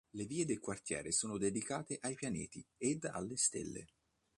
[0.15, 3.85] Le vie del quartiere sono dedicate ai pianeti ed alle stelle.